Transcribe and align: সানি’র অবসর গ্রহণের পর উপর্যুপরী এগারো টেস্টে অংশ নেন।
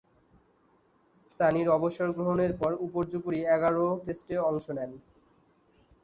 সানি’র 1.31 1.67
অবসর 1.77 2.09
গ্রহণের 2.11 2.51
পর 2.59 2.71
উপর্যুপরী 2.87 3.39
এগারো 3.55 3.85
টেস্টে 4.05 4.35
অংশ 4.49 4.65
নেন। 4.77 4.91